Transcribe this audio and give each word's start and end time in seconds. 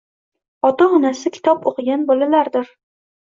Ota-onasi 0.69 1.31
kitob 1.35 1.69
o‘qigan 1.73 2.07
bolalardir. 2.09 2.73